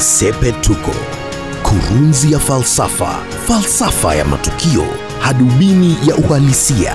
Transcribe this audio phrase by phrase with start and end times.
[0.00, 0.90] Sepetuko,
[1.62, 3.06] kurunzi ya falsafa,
[3.48, 4.84] falsafa ya matukio,
[5.20, 6.94] hadubini ya uhalisia.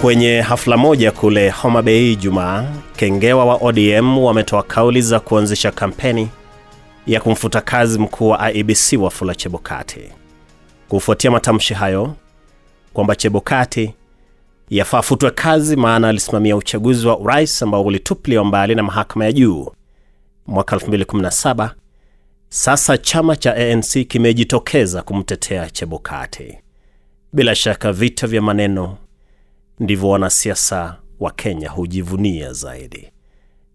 [0.00, 2.64] Kwenye hafla moja kule Homa Bay Ijumaa,
[2.96, 6.28] kengewa wa ODM wametoa kauli za kuanzisha kampeni
[7.06, 10.00] ya kumfuta kazi mkuu wa IEBC Wafula Chebukati.
[10.88, 12.14] Kufuatia matamshi hayo
[12.92, 13.94] kwamba Chebukati
[14.70, 19.72] yafaa afutwe kazi maana alisimamia uchaguzi wa urais ambao ulitupiliwa mbali na mahakama ya juu
[20.46, 21.70] mwaka 2017.
[22.48, 26.58] Sasa chama cha ANC kimejitokeza kumtetea Chebukati.
[27.32, 28.96] Bila shaka vita vya maneno
[29.80, 33.10] ndivyo wanasiasa wa Kenya hujivunia zaidi.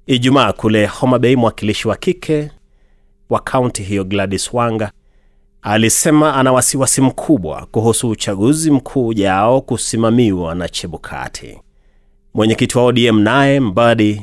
[0.07, 2.51] Ijumaa kule Homa Bay, mwakilishi wa kike
[3.29, 4.91] wa kaunti hiyo Gladys Wanga
[5.61, 11.59] alisema ana wasiwasi mkubwa kuhusu uchaguzi mkuu ujao kusimamiwa na Chebukati.
[12.33, 14.21] Mwenyekiti wa ODM naye Mbadi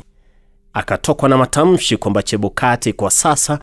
[0.73, 3.61] akatokwa na matamshi kwamba Chebukati kwa sasa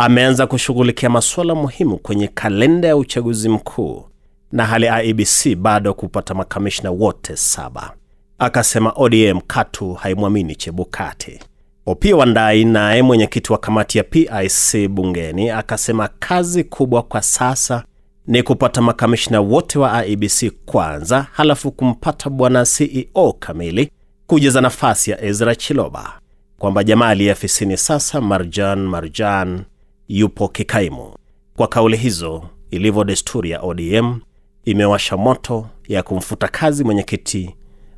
[0.00, 4.04] ameanza kushughulikia masuala muhimu kwenye kalenda ya uchaguzi mkuu
[4.52, 7.92] na hali IEBC bado kupata makamishna wote saba.
[8.38, 11.40] Akasema ODM katu haimwamini Chebukati.
[11.86, 17.84] Opiyo Wandayi naye mwenyekiti wa kamati ya PIC bungeni akasema kazi kubwa kwa sasa
[18.26, 23.90] ni kupata makamishna wote wa IEBC kwanza, halafu kumpata bwana CEO kamili
[24.26, 26.20] kujaza nafasi ya Ezra Chiloba,
[26.58, 29.60] kwamba jamaa aliye afisini sasa Marjan Marjan
[30.08, 31.12] yupo kikaimu.
[31.56, 34.20] Kwa kauli hizo, ilivyo desturi ya ODM,
[34.64, 37.54] imewasha moto ya kumfuta kazi mwenyekiti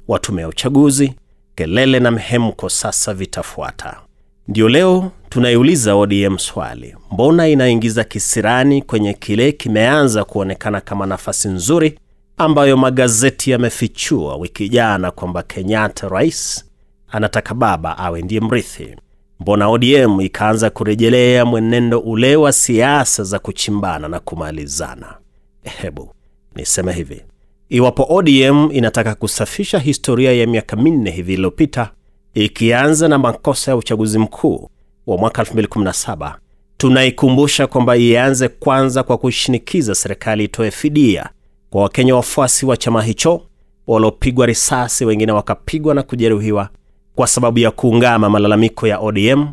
[0.09, 1.15] wa tume ya uchaguzi.
[1.55, 4.01] Kelele na mhemko sasa vitafuata.
[4.49, 11.99] Ndio leo tunaiuliza ODM swali, mbona inaingiza kisirani kwenye kile kimeanza kuonekana kama nafasi nzuri
[12.39, 16.65] ambayo magazeti yamefichua wiki jana kwamba Kenyatta rais
[17.11, 18.97] anataka baba awe ndiye mrithi?
[19.41, 25.15] Mbona ODM ikaanza kurejelea mwenendo ule wa siasa za kuchimbana na kumalizana?
[25.63, 26.11] Hebu
[26.57, 27.23] niseme hivi,
[27.69, 31.91] iwapo ODM inataka kusafisha historia ya miaka minne hivi iliyopita,
[32.35, 34.71] ikianza na makosa ya uchaguzi mkuu
[35.07, 36.35] wa mwaka 2017,
[36.77, 41.29] tunaikumbusha kwamba ianze kwanza kwa kushinikiza serikali itoe fidia
[41.71, 43.43] kwa Wakenya wafuasi wa chama hicho
[43.87, 46.69] waliopigwa risasi, wengine wakapigwa na kujeruhiwa
[47.15, 49.47] kwa sababu ya kuungama malalamiko ya ODM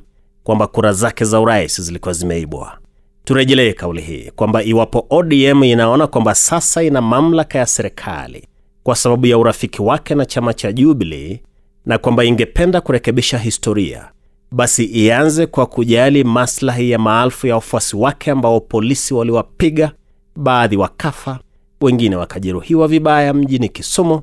[0.44, 2.78] kwamba kura zake za urais zilikuwa zimeibwa.
[3.24, 8.48] Turejelee kauli hii kwamba iwapo ODM inaona kwamba sasa ina mamlaka ya serikali
[8.84, 11.40] kwa sababu ya urafiki wake na chama cha Jubilee
[11.86, 14.12] na kwamba ingependa kurekebisha historia,
[14.52, 19.92] basi ianze kwa kujali maslahi ya maelfu ya wafuasi wake ambao polisi waliwapiga,
[20.36, 21.40] baadhi wakafa,
[21.82, 24.22] wengine wakajeruhiwa vibaya mjini Kisumu,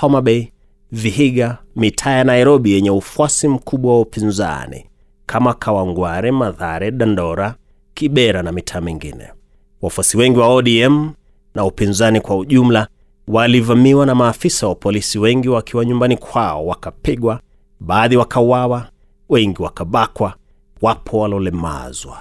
[0.00, 0.46] Homa Bay,
[0.92, 4.86] Vihiga, mitaa ya Nairobi yenye ufuasi mkubwa wa upinzani
[5.26, 7.54] kama Kawangware, Mathare, Dandora,
[7.94, 9.28] Kibera na mitaa mingine.
[9.82, 11.10] Wafuasi wengi wa ODM
[11.54, 12.88] na upinzani kwa ujumla
[13.28, 17.40] walivamiwa na maafisa wa polisi, wengi wakiwa nyumbani kwao wakapigwa,
[17.80, 18.86] baadhi wakauawa,
[19.28, 20.34] wengi wakabakwa,
[20.82, 22.18] wapo walolemazwa.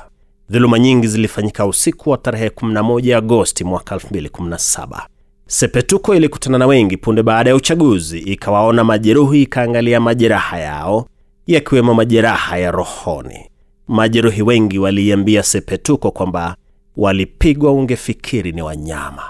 [0.49, 5.05] Dhuluma nyingi zilifanyika usiku wa tarehe 11 Agosti mwaka 2017.
[5.51, 11.07] Sepetuko ilikutana na wengi punde baada ya uchaguzi, ikawaona majeruhi, ikaangalia majeraha yao,
[11.47, 13.49] yakiwemo majeraha ya rohoni.
[13.87, 16.55] Majeruhi wengi waliiambia Sepetuko kwamba
[16.97, 19.23] walipigwa ungefikiri ni wanyama,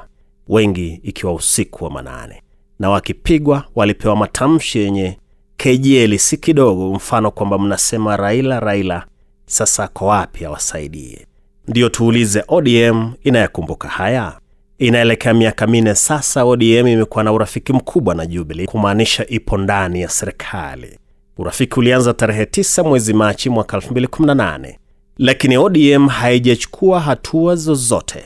[0.48, 2.42] wengi ikiwa usiku wa manane,
[2.80, 5.18] na wakipigwa walipewa matamshi yenye
[5.58, 9.06] kejeli si kidogo, mfano kwamba mnasema Raila, Raila
[9.46, 11.26] sasa ako wapi awasaidie?
[11.68, 14.39] Ndiyo tuulize, ODM inayakumbuka haya?
[14.80, 20.10] Inaelekea miaka minne sasa, ODM imekuwa na urafiki mkubwa na Jubilee, kumaanisha ipo ndani ya
[20.10, 21.00] serikali.
[21.38, 24.76] Urafiki ulianza tarehe 9 mwezi Machi mwaka 2018,
[25.18, 28.24] lakini ODM haijachukua hatua zozote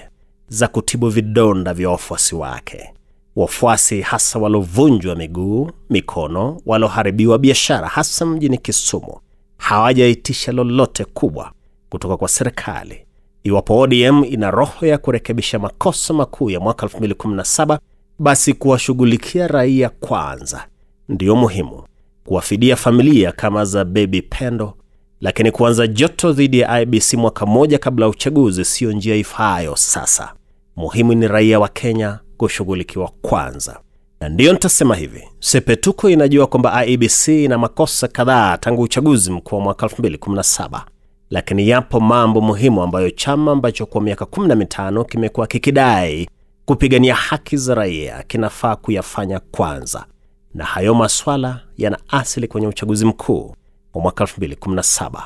[0.48, 2.90] za kutibu vidonda vya wafuasi wake,
[3.36, 9.20] wafuasi hasa walovunjwa miguu, mikono, waloharibiwa biashara, hasa mjini Kisumu.
[9.58, 11.52] Hawajaitisha lolote kubwa
[11.90, 13.06] kutoka kwa serikali.
[13.44, 17.80] Iwapo ODM ina roho ya kurekebisha makosa makuu ya mwaka 2017,
[18.20, 20.66] basi kuwashughulikia raia kwanza
[21.10, 21.84] ndiyo muhimu.
[22.26, 24.74] Kuwafidia familia kama za Baby Pendo,
[25.22, 29.76] lakini kuanza joto dhidi ya IBC mwaka mmoja kabla ya uchaguzi siyo njia ifaayo.
[29.76, 30.34] Sasa.
[30.76, 33.80] Muhimu ni raia wa Kenya kushughulikiwa kwanza,
[34.20, 39.62] na ndiyo nitasema hivi, Sepetuko inajua kwamba IEBC ina makosa kadhaa tangu uchaguzi mkuu wa
[39.62, 40.82] mwaka 2017,
[41.30, 46.30] lakini yapo mambo muhimu ambayo chama ambacho kwa miaka 15 kimekuwa kikidai
[46.66, 50.06] kupigania haki za raia kinafaa kuyafanya kwanza,
[50.54, 53.56] na hayo maswala yana asili kwenye uchaguzi mkuu
[53.94, 55.24] wa mwaka 2017.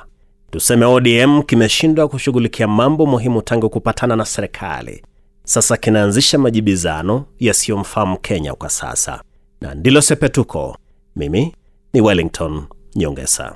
[0.51, 5.03] Tuseme ODM kimeshindwa kushughulikia mambo muhimu tangu kupatana na serikali.
[5.44, 9.21] Sasa kinaanzisha majibizano yasiyomfahamu Kenya kwa sasa,
[9.61, 10.77] na ndilo sepetuko.
[11.15, 11.55] Mimi
[11.94, 12.63] ni Wellington
[12.95, 13.55] Nyongesa